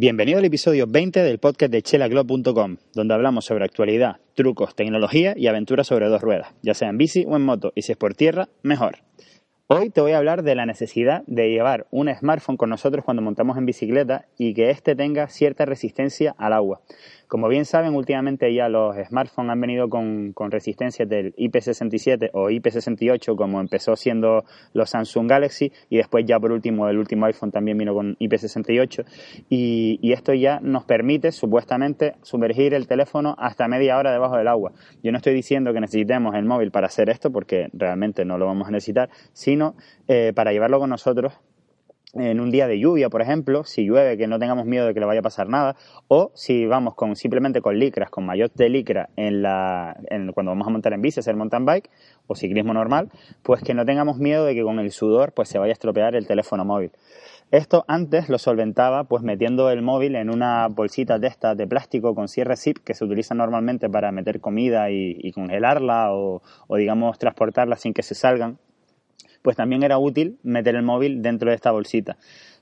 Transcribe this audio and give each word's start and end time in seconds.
Bienvenido 0.00 0.38
al 0.38 0.44
episodio 0.44 0.86
20 0.86 1.24
del 1.24 1.40
podcast 1.40 1.72
de 1.72 1.82
chelaglob.com, 1.82 2.76
donde 2.94 3.14
hablamos 3.14 3.46
sobre 3.46 3.64
actualidad, 3.64 4.18
trucos, 4.36 4.76
tecnología 4.76 5.34
y 5.36 5.48
aventuras 5.48 5.88
sobre 5.88 6.06
dos 6.06 6.22
ruedas, 6.22 6.54
ya 6.62 6.74
sea 6.74 6.88
en 6.88 6.98
bici 6.98 7.24
o 7.26 7.34
en 7.34 7.42
moto, 7.42 7.72
y 7.74 7.82
si 7.82 7.90
es 7.90 7.98
por 7.98 8.14
tierra, 8.14 8.48
mejor. 8.62 9.07
Hoy 9.70 9.90
te 9.90 10.00
voy 10.00 10.12
a 10.12 10.16
hablar 10.16 10.44
de 10.44 10.54
la 10.54 10.64
necesidad 10.64 11.24
de 11.26 11.50
llevar 11.50 11.86
un 11.90 12.08
smartphone 12.08 12.56
con 12.56 12.70
nosotros 12.70 13.04
cuando 13.04 13.20
montamos 13.20 13.58
en 13.58 13.66
bicicleta 13.66 14.24
y 14.38 14.54
que 14.54 14.70
éste 14.70 14.96
tenga 14.96 15.28
cierta 15.28 15.66
resistencia 15.66 16.34
al 16.38 16.54
agua. 16.54 16.80
Como 17.26 17.48
bien 17.48 17.66
saben, 17.66 17.94
últimamente 17.94 18.54
ya 18.54 18.70
los 18.70 18.96
smartphones 18.96 19.52
han 19.52 19.60
venido 19.60 19.90
con, 19.90 20.32
con 20.32 20.50
resistencias 20.50 21.06
del 21.06 21.36
IP67 21.36 22.30
o 22.32 22.48
IP68, 22.48 23.36
como 23.36 23.60
empezó 23.60 23.94
siendo 23.94 24.46
los 24.72 24.88
Samsung 24.88 25.28
Galaxy, 25.28 25.70
y 25.90 25.98
después 25.98 26.24
ya 26.24 26.40
por 26.40 26.52
último 26.52 26.88
el 26.88 26.96
último 26.96 27.26
iPhone 27.26 27.50
también 27.50 27.76
vino 27.76 27.92
con 27.92 28.16
IP68. 28.16 29.04
Y, 29.50 29.98
y 30.00 30.12
esto 30.12 30.32
ya 30.32 30.60
nos 30.60 30.86
permite 30.86 31.30
supuestamente 31.30 32.14
sumergir 32.22 32.72
el 32.72 32.86
teléfono 32.86 33.36
hasta 33.38 33.68
media 33.68 33.98
hora 33.98 34.12
debajo 34.12 34.38
del 34.38 34.48
agua. 34.48 34.72
Yo 35.02 35.12
no 35.12 35.18
estoy 35.18 35.34
diciendo 35.34 35.74
que 35.74 35.80
necesitemos 35.80 36.34
el 36.34 36.46
móvil 36.46 36.70
para 36.70 36.86
hacer 36.86 37.10
esto, 37.10 37.30
porque 37.30 37.68
realmente 37.74 38.24
no 38.24 38.38
lo 38.38 38.46
vamos 38.46 38.68
a 38.68 38.70
necesitar, 38.70 39.10
sino 39.34 39.57
eh, 40.06 40.32
para 40.34 40.52
llevarlo 40.52 40.78
con 40.78 40.90
nosotros 40.90 41.32
en 42.14 42.40
un 42.40 42.50
día 42.50 42.66
de 42.66 42.78
lluvia, 42.78 43.10
por 43.10 43.22
ejemplo, 43.22 43.64
si 43.64 43.84
llueve, 43.84 44.16
que 44.16 44.26
no 44.26 44.38
tengamos 44.38 44.64
miedo 44.66 44.86
de 44.86 44.94
que 44.94 45.00
le 45.00 45.06
vaya 45.06 45.20
a 45.20 45.22
pasar 45.22 45.48
nada, 45.48 45.76
o 46.08 46.30
si 46.34 46.66
vamos 46.66 46.94
con 46.94 47.16
simplemente 47.16 47.60
con 47.60 47.78
licras, 47.78 48.10
con 48.10 48.24
maillot 48.24 48.54
de 48.54 48.68
licra 48.68 49.10
cuando 49.14 50.50
vamos 50.50 50.66
a 50.66 50.70
montar 50.70 50.92
en 50.94 51.02
bici, 51.02 51.20
hacer 51.20 51.36
mountain 51.36 51.64
bike 51.64 51.90
o 52.26 52.34
ciclismo 52.34 52.72
normal, 52.72 53.10
pues 53.42 53.62
que 53.62 53.74
no 53.74 53.84
tengamos 53.84 54.18
miedo 54.18 54.44
de 54.44 54.54
que 54.54 54.62
con 54.62 54.78
el 54.78 54.90
sudor 54.90 55.32
pues 55.32 55.48
se 55.48 55.58
vaya 55.58 55.72
a 55.72 55.74
estropear 55.74 56.14
el 56.14 56.26
teléfono 56.26 56.64
móvil. 56.64 56.92
Esto 57.50 57.84
antes 57.88 58.28
lo 58.28 58.38
solventaba 58.38 59.04
pues 59.04 59.22
metiendo 59.22 59.70
el 59.70 59.80
móvil 59.80 60.16
en 60.16 60.28
una 60.28 60.68
bolsita 60.68 61.18
de 61.18 61.28
estas 61.28 61.56
de 61.56 61.66
plástico 61.66 62.14
con 62.14 62.28
cierre 62.28 62.56
zip 62.56 62.78
que 62.84 62.92
se 62.92 63.04
utiliza 63.04 63.34
normalmente 63.34 63.88
para 63.88 64.12
meter 64.12 64.40
comida 64.40 64.90
y, 64.90 65.32
congelarla 65.32 66.12
o 66.12 66.42
digamos 66.76 67.18
transportarla 67.18 67.76
sin 67.76 67.94
que 67.94 68.02
se 68.02 68.14
salgan 68.14 68.58
pues 69.42 69.56
también 69.56 69.82
era 69.82 69.98
útil 69.98 70.38
meter 70.42 70.74
el 70.74 70.82
móvil 70.82 71.22
dentro 71.22 71.50
de 71.50 71.56
esta 71.56 71.70
bolsita. 71.70 72.16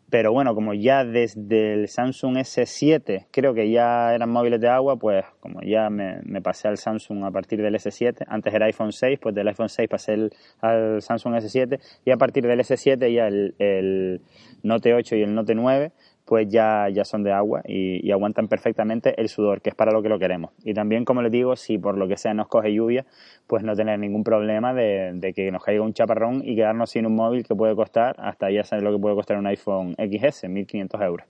Pero 0.09 0.33
bueno, 0.33 0.55
como 0.55 0.73
ya 0.73 1.05
desde 1.05 1.73
el 1.73 1.89
Samsung 1.89 2.37
S7 2.37 3.27
creo 3.33 3.55
que 3.55 3.71
ya 3.71 4.15
eran 4.15 4.31
móviles 4.31 4.61
de 4.61 4.69
agua, 4.69 4.97
pues 4.97 5.25
como 5.41 5.63
ya 5.63 5.91
me, 5.91 6.23
pasé 6.43 6.69
al 6.69 6.79
Samsung 6.79 7.25
a 7.25 7.33
partir 7.33 7.61
del 7.61 7.75
S7, 7.75 8.25
antes 8.29 8.55
era 8.55 8.67
iPhone 8.67 8.93
6, 8.93 9.19
pues 9.21 9.35
del 9.35 9.49
iPhone 9.49 9.69
6 9.69 9.89
pasé 9.89 10.31
al 10.61 11.03
Samsung 11.03 11.35
S7 11.35 11.81
y 12.05 12.13
a 12.13 12.17
partir 12.17 12.47
del 12.47 12.61
S7 12.61 13.13
ya 13.13 13.27
el, 13.27 13.57
el 13.59 14.21
Note 14.63 14.95
8 14.95 15.17
y 15.17 15.23
el 15.23 15.35
Note 15.35 15.57
9 15.57 15.91
pues 16.27 16.49
ya, 16.49 16.89
ya 16.93 17.05
son 17.05 17.23
de 17.23 17.33
agua 17.33 17.63
y, 17.65 18.11
aguantan 18.11 18.49
perfectamente 18.49 19.19
el 19.21 19.29
sudor, 19.29 19.61
que 19.63 19.71
es 19.71 19.75
para 19.75 19.93
lo 19.93 20.03
que 20.03 20.09
lo 20.09 20.19
queremos. 20.19 20.51
Y 20.65 20.75
también, 20.75 21.05
como 21.05 21.23
les 21.23 21.31
digo, 21.31 21.55
si 21.57 21.79
por 21.79 21.97
lo 21.97 22.09
que 22.09 22.17
sea 22.17 22.35
nos 22.35 22.49
coge 22.49 22.75
lluvia, 22.75 23.07
pues 23.47 23.63
no 23.63 23.75
tener 23.75 23.99
ningún 23.99 24.25
problema 24.25 24.75
de, 24.75 25.33
que 25.35 25.51
nos 25.53 25.63
caiga 25.63 25.83
un 25.83 25.93
chaparrón 25.93 26.43
y 26.45 26.57
quedarnos 26.57 26.91
sin 26.91 27.07
un 27.07 27.15
móvil 27.15 27.47
que 27.47 27.55
puede 27.55 27.77
costar, 27.77 28.17
hasta 28.19 28.51
ya 28.51 28.65
saben 28.65 28.85
lo 28.85 28.93
que 28.93 28.99
puede 28.99 29.15
costar 29.15 29.39
un 29.39 29.47
iPhone 29.47 29.95
XS, 29.95 30.45
1.500 30.45 31.05
euros. 31.05 31.27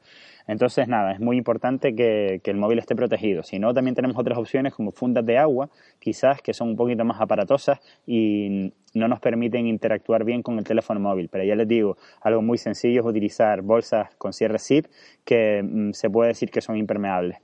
Entonces, 0.46 0.86
nada, 0.88 1.12
es 1.12 1.20
muy 1.20 1.36
importante 1.36 1.94
que, 1.94 2.40
el 2.44 2.56
móvil 2.56 2.78
esté 2.78 2.94
protegido. 2.94 3.42
Si 3.42 3.58
no, 3.58 3.74
también 3.74 3.94
tenemos 3.94 4.16
otras 4.16 4.38
opciones 4.38 4.74
como 4.74 4.92
fundas 4.92 5.26
de 5.26 5.38
agua, 5.38 5.68
quizás 5.98 6.40
que 6.40 6.54
son 6.54 6.68
un 6.68 6.76
poquito 6.76 7.04
más 7.04 7.20
aparatosas 7.20 7.80
y 8.06 8.72
no 8.94 9.08
nos 9.08 9.20
permiten 9.20 9.66
interactuar 9.66 10.24
bien 10.24 10.42
con 10.42 10.58
el 10.58 10.64
teléfono 10.64 11.00
móvil. 11.00 11.28
Pero 11.28 11.44
ya 11.44 11.56
les 11.56 11.66
digo, 11.66 11.96
algo 12.22 12.42
muy 12.42 12.58
sencillo 12.58 13.00
es 13.00 13.06
utilizar 13.06 13.62
bolsas 13.62 14.14
con 14.16 14.32
cierre 14.32 14.58
zip 14.58 14.86
que 15.24 15.62
mm, 15.62 15.92
se 15.92 16.10
puede 16.10 16.28
decir 16.28 16.50
que 16.50 16.60
son 16.60 16.76
impermeables 16.76 17.38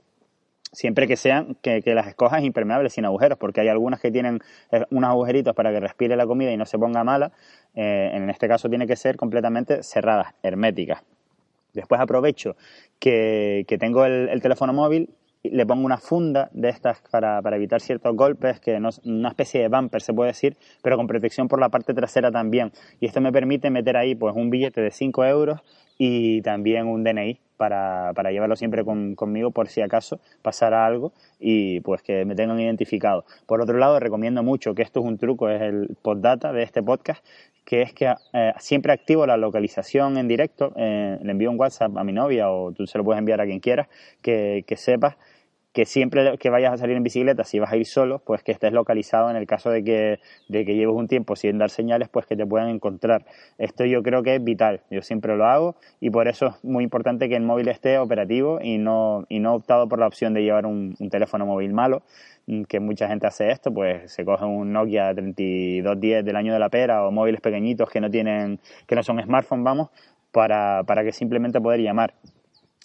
siempre 0.73 1.07
que 1.07 1.15
sean, 1.15 1.55
que, 1.61 1.81
las 1.85 2.07
escojas 2.07 2.43
impermeables 2.43 2.93
sin 2.93 3.05
agujeros, 3.05 3.37
porque 3.37 3.61
hay 3.61 3.69
algunas 3.69 4.01
que 4.01 4.11
tienen 4.11 4.39
eh, 4.71 4.83
unos 4.89 5.09
agujeritos 5.11 5.53
para 5.55 5.71
que 5.71 5.79
respire 5.79 6.15
la 6.15 6.25
comida 6.25 6.51
y 6.51 6.57
no 6.57 6.65
se 6.65 6.77
ponga 6.77 7.03
mala, 7.03 7.31
eh, 7.75 8.09
en 8.13 8.29
este 8.29 8.47
caso 8.47 8.69
tiene 8.69 8.87
que 8.87 8.95
ser 8.95 9.15
completamente 9.15 9.83
cerradas, 9.83 10.33
herméticas. 10.41 11.03
Después 11.73 11.99
aprovecho 11.99 12.55
que, 12.99 13.65
tengo 13.79 14.05
el, 14.05 14.41
teléfono 14.41 14.73
móvil 14.73 15.09
le 15.43 15.65
pongo 15.65 15.85
una 15.85 15.97
funda 15.97 16.49
de 16.53 16.69
estas 16.69 17.01
para, 17.11 17.41
evitar 17.55 17.81
ciertos 17.81 18.15
golpes, 18.15 18.61
que 18.61 18.79
no, 18.79 18.89
una 19.03 19.29
especie 19.29 19.61
de 19.61 19.67
bumper 19.67 20.01
se 20.01 20.13
puede 20.13 20.29
decir, 20.29 20.55
pero 20.81 20.95
con 20.95 21.05
protección 21.05 21.49
por 21.49 21.59
la 21.59 21.67
parte 21.69 21.93
trasera 21.93 22.31
también. 22.31 22.71
Y 23.01 23.07
esto 23.07 23.19
me 23.19 23.31
permite 23.31 23.69
meter 23.69 23.97
ahí 23.97 24.15
pues 24.15 24.33
un 24.35 24.49
billete 24.49 24.81
de 24.81 24.91
5 24.91 25.25
euros 25.25 25.59
y 25.97 26.41
también 26.41 26.87
un 26.87 27.03
DNI 27.03 27.39
para, 27.57 28.11
para 28.13 28.31
llevarlo 28.31 28.55
siempre 28.55 28.83
conmigo 28.83 29.51
por 29.51 29.67
si 29.67 29.81
acaso 29.81 30.19
pasara 30.41 30.85
algo 30.85 31.13
y 31.39 31.79
pues 31.81 32.01
que 32.01 32.25
me 32.25 32.35
tengan 32.35 32.59
identificado. 32.59 33.25
Por 33.45 33.61
otro 33.61 33.77
lado, 33.77 33.99
recomiendo 33.99 34.43
mucho 34.43 34.75
que 34.75 34.81
esto 34.81 34.99
es 34.99 35.05
un 35.05 35.17
truco, 35.17 35.49
es 35.49 35.61
el 35.61 35.95
postdata 36.01 36.51
de 36.51 36.63
este 36.63 36.83
podcast, 36.83 37.23
que 37.63 37.81
es 37.81 37.93
que 37.93 38.13
eh, 38.33 38.53
siempre 38.59 38.91
activo 38.91 39.25
la 39.25 39.37
localización 39.37 40.17
en 40.17 40.27
directo, 40.27 40.73
eh, 40.75 41.17
le 41.21 41.31
envío 41.31 41.49
un 41.51 41.59
WhatsApp 41.59 41.95
a 41.97 42.03
mi 42.03 42.11
novia 42.11 42.51
o 42.51 42.71
tú 42.73 42.85
se 42.87 42.97
lo 42.97 43.03
puedes 43.03 43.19
enviar 43.19 43.39
a 43.39 43.45
quien 43.45 43.59
quieras, 43.59 43.87
que, 44.21 44.65
que 44.67 44.75
sepas 44.75 45.15
que 45.73 45.85
siempre 45.85 46.37
que 46.37 46.49
vayas 46.51 46.73
a 46.73 46.77
salir 46.77 46.95
en 46.95 47.03
bicicleta, 47.03 47.43
si 47.43 47.59
vas 47.59 47.71
a 47.71 47.77
ir 47.77 47.87
solo, 47.87 48.19
pues 48.19 48.43
que 48.43 48.51
estés 48.51 48.71
localizado 48.73 49.29
en 49.31 49.35
el 49.35 49.47
caso 49.47 49.71
de 49.71 49.83
que, 49.83 50.19
de 50.47 50.65
que 50.65 50.75
lleves 50.75 50.95
un 50.95 51.07
tiempo 51.07 51.35
sin 51.35 51.57
dar 51.57 51.71
señales, 51.71 52.09
pues 52.09 52.27
que 52.27 52.35
te 52.35 52.45
puedan 52.45 52.69
encontrar. 52.69 53.25
Esto 53.57 53.83
yo 53.83 54.03
creo 54.03 54.21
que 54.21 54.35
es 54.35 54.43
vital, 54.43 54.81
yo 54.91 55.01
siempre 55.01 55.35
lo 55.35 55.45
hago 55.45 55.75
y 55.99 56.11
por 56.11 56.27
eso 56.27 56.47
es 56.47 56.63
muy 56.63 56.83
importante 56.83 57.27
que 57.27 57.35
el 57.35 57.41
móvil 57.41 57.67
esté 57.69 57.97
operativo 57.97 58.59
y 58.61 58.77
no, 58.77 59.25
y 59.29 59.39
no 59.39 59.55
optado 59.55 59.89
por 59.89 59.97
la 59.97 60.05
opción 60.05 60.35
de 60.35 60.43
llevar 60.43 60.67
un, 60.67 60.95
teléfono 61.09 61.45
móvil 61.45 61.73
malo, 61.73 62.03
mm, 62.45 62.63
que 62.63 62.79
mucha 62.79 63.07
gente 63.07 63.25
hace 63.25 63.49
esto, 63.49 63.73
pues 63.73 64.11
se 64.11 64.23
coge 64.23 64.45
un 64.45 64.71
Nokia 64.73 65.13
3210 65.13 66.23
del 66.23 66.35
año 66.35 66.53
de 66.53 66.59
la 66.59 66.69
pera 66.69 67.05
o 67.05 67.11
móviles 67.11 67.41
pequeñitos 67.41 67.89
que 67.89 67.99
no 67.99 68.11
tienen, 68.11 68.59
que 68.85 68.95
no 68.95 69.01
son 69.01 69.21
smartphones, 69.21 69.63
vamos, 69.63 69.89
para, 70.31 70.83
para 70.85 71.03
que 71.03 71.11
simplemente 71.11 71.59
poder 71.59 71.81
llamar. 71.81 72.13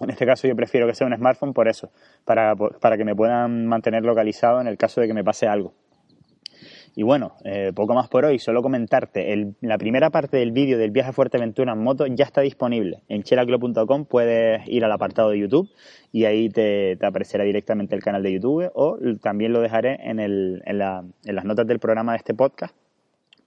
En 0.00 0.10
este 0.10 0.26
caso 0.26 0.46
yo 0.46 0.54
prefiero 0.54 0.86
que 0.86 0.94
sea 0.94 1.06
un 1.06 1.16
smartphone 1.16 1.52
por 1.52 1.68
eso, 1.68 1.90
para, 2.24 2.54
que 2.96 3.04
me 3.04 3.16
puedan 3.16 3.66
mantener 3.66 4.04
localizado 4.04 4.60
en 4.60 4.68
el 4.68 4.76
caso 4.76 5.00
de 5.00 5.08
que 5.08 5.14
me 5.14 5.24
pase 5.24 5.46
algo. 5.46 5.74
Y 6.94 7.04
bueno, 7.04 7.34
eh, 7.44 7.72
poco 7.74 7.94
más 7.94 8.08
por 8.08 8.24
hoy, 8.24 8.40
solo 8.40 8.60
comentarte, 8.60 9.54
la 9.60 9.78
primera 9.78 10.10
parte 10.10 10.36
del 10.36 10.50
vídeo 10.50 10.78
del 10.78 10.90
viaje 10.90 11.10
a 11.10 11.12
Fuerteventura 11.12 11.72
en 11.72 11.78
moto 11.78 12.06
ya 12.06 12.24
está 12.24 12.40
disponible. 12.40 13.02
En 13.08 13.22
chelaclo.com 13.22 14.04
puedes 14.06 14.66
ir 14.66 14.84
al 14.84 14.90
apartado 14.90 15.30
de 15.30 15.38
YouTube 15.38 15.70
y 16.10 16.24
ahí 16.24 16.48
te, 16.48 16.98
aparecerá 17.00 17.44
directamente 17.44 17.94
el 17.94 18.02
canal 18.02 18.22
de 18.22 18.32
YouTube 18.32 18.70
o 18.74 18.98
también 19.20 19.52
lo 19.52 19.60
dejaré 19.60 19.98
en, 20.02 20.18
en 20.18 20.78
las 20.78 21.44
notas 21.44 21.66
del 21.66 21.78
programa 21.78 22.12
de 22.12 22.18
este 22.18 22.34
podcast 22.34 22.74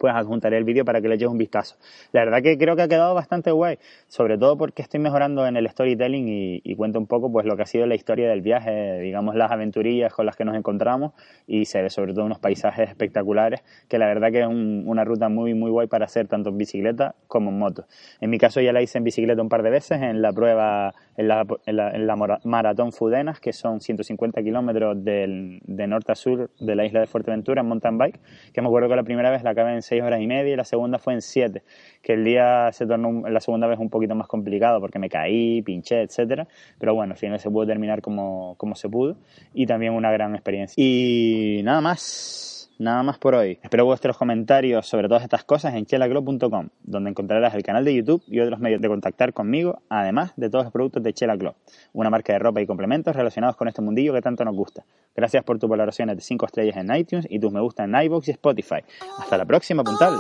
pues 0.02 0.16
adjuntaré 0.16 0.58
el 0.58 0.64
vídeo 0.64 0.84
para 0.84 1.00
que 1.00 1.08
le 1.08 1.14
eches 1.14 1.28
un 1.28 1.38
vistazo. 1.38 1.76
La 2.12 2.26
verdad 2.26 2.42
que 2.42 2.58
creo 2.58 2.76
que 2.76 2.82
ha 2.82 2.88
quedado 2.88 3.14
bastante 3.14 3.52
guay, 3.52 3.78
sobre 4.08 4.36
todo 4.36 4.58
porque 4.58 4.82
estoy 4.82 5.00
mejorando 5.00 5.46
en 5.46 5.56
el 5.58 5.70
storytelling 5.70 6.26
y, 6.28 6.76
cuento 6.76 6.98
un 6.98 7.06
poco 7.06 7.32
pues 7.32 7.46
lo 7.46 7.56
que 7.56 7.62
ha 7.62 7.66
sido 7.68 7.86
la 7.86 7.94
historia 7.94 8.28
del 8.28 8.42
viaje, 8.42 9.00
digamos 9.02 9.36
las 9.36 9.52
aventurillas 9.52 10.12
con 10.12 10.26
las 10.26 10.36
que 10.36 10.44
nos 10.44 10.56
encontramos 10.56 11.12
y 11.46 11.66
se 11.66 11.84
ve 11.84 11.92
sobre 11.92 12.16
todo 12.16 12.26
unos 12.26 12.40
paisajes 12.40 12.90
espectaculares 12.90 13.62
que 13.88 14.00
la 14.00 14.08
verdad 14.08 14.32
que 14.32 14.40
es 14.40 14.48
una 14.48 15.04
ruta 15.04 15.30
muy 15.30 15.54
muy 15.54 15.70
guay 15.70 15.86
para 15.86 16.06
hacer 16.06 16.28
tanto 16.28 16.50
en 16.50 16.58
bicicleta 16.58 17.14
como 17.28 17.52
en 17.52 17.60
moto. 17.60 17.86
En 18.22 18.32
mi 18.32 18.40
caso 18.40 18.60
ya 18.60 18.74
la 18.74 18.82
hice 18.82 18.98
en 18.98 19.04
bicicleta 19.04 19.40
un 19.40 19.50
par 19.50 19.62
de 19.62 19.70
veces 19.70 20.02
en 20.02 20.24
la 20.24 20.34
prueba, 20.34 20.96
en 21.16 21.28
la, 21.28 21.46
en 21.68 22.08
la, 22.08 22.40
maratón 22.44 22.92
Fudenas, 22.92 23.40
que 23.40 23.54
son 23.54 23.82
150 23.82 24.42
kilómetros 24.42 25.04
de 25.04 25.88
norte 25.88 26.12
a 26.12 26.16
sur 26.16 26.50
de 26.60 26.76
la 26.76 26.86
isla 26.86 27.02
de 27.02 27.06
Fuerteventura 27.06 27.62
en 27.62 27.68
mountain 27.68 28.00
bike, 28.00 28.20
que 28.52 28.62
me 28.62 28.68
acuerdo 28.68 28.90
que 28.90 28.96
la 28.96 29.04
primera 29.04 29.30
vez 29.30 29.44
la 29.44 29.52
acabé 29.52 29.74
en 29.74 29.84
seis 29.92 30.02
horas 30.02 30.22
y 30.22 30.28
media 30.28 30.54
y 30.54 30.56
la 30.56 30.64
segunda 30.64 31.00
fue 31.00 31.14
en 31.14 31.22
siete, 31.22 31.64
que 32.02 32.14
el 32.14 32.24
día 32.24 32.72
se 32.72 32.86
tornó 32.86 33.28
la 33.28 33.42
segunda 33.42 33.68
vez 33.68 33.78
un 33.78 33.90
poquito 33.90 34.16
más 34.16 34.28
complicado 34.28 34.80
porque 34.80 35.00
me 35.00 35.10
caí, 35.10 35.62
pinché, 35.62 36.04
etcétera, 36.04 36.48
pero 36.80 36.96
bueno, 36.96 37.12
al 37.12 37.18
final 37.18 37.42
se 37.42 37.52
pudo 37.52 37.68
terminar 37.68 38.02
como, 38.02 38.56
como 38.58 38.74
se 38.74 38.88
pudo 38.88 39.18
y 39.54 39.66
también 39.66 39.92
una 39.92 40.10
gran 40.10 40.34
experiencia. 40.34 40.82
Y 40.82 41.60
nada 41.66 41.82
más. 41.82 42.61
Nada 42.82 43.04
más 43.04 43.20
por 43.20 43.36
hoy. 43.36 43.60
Espero 43.62 43.86
vuestros 43.86 44.18
comentarios 44.18 44.88
sobre 44.88 45.08
todas 45.08 45.22
estas 45.22 45.44
cosas 45.44 45.76
en 45.76 45.86
chelaclub.com, 45.86 46.70
donde 46.82 47.12
encontrarás 47.12 47.54
el 47.54 47.62
canal 47.62 47.86
de 47.86 47.94
YouTube 47.94 48.24
y 48.26 48.40
otros 48.40 48.60
medios 48.60 48.82
de 48.82 48.88
contactar 48.88 49.34
conmigo, 49.34 49.84
además 49.88 50.34
de 50.36 50.50
todos 50.50 50.66
los 50.66 50.74
productos 50.74 51.04
de 51.04 51.14
Chela 51.14 51.38
Club, 51.38 51.54
una 51.94 52.10
marca 52.10 52.34
de 52.34 52.40
ropa 52.40 52.60
y 52.60 52.66
complementos 52.66 53.16
relacionados 53.16 53.56
con 53.56 53.68
este 53.68 53.84
mundillo 53.84 54.16
que 54.16 54.22
tanto 54.24 54.44
nos 54.44 54.56
gusta. 54.56 54.84
Gracias 55.16 55.44
por 55.44 55.60
tus 55.60 55.70
valoraciones 55.70 56.16
de 56.16 56.24
5 56.24 56.44
estrellas 56.48 56.76
en 56.76 56.96
iTunes 56.96 57.28
y 57.30 57.38
tus 57.38 57.52
me 57.52 57.62
gusta 57.62 57.84
en 57.84 57.94
iVoox 57.94 58.30
y 58.30 58.32
Spotify. 58.32 58.80
Hasta 59.20 59.38
la 59.38 59.46
próxima, 59.46 59.84
puntal. 59.84 60.16